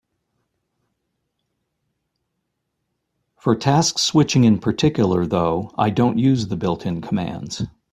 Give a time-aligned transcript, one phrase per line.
[3.37, 7.67] For task switching in particular, though, I don't use the built-in commands.